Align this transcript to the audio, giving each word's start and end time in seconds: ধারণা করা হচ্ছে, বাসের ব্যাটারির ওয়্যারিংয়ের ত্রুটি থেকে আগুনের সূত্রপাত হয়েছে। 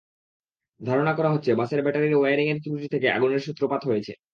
ধারণা 0.81 1.11
করা 1.17 1.29
হচ্ছে, 1.33 1.51
বাসের 1.59 1.81
ব্যাটারির 1.83 2.17
ওয়্যারিংয়ের 2.17 2.61
ত্রুটি 2.63 2.87
থেকে 2.93 3.07
আগুনের 3.09 3.41
সূত্রপাত 3.45 3.81
হয়েছে। 3.89 4.13